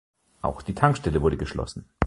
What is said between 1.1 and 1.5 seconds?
wurde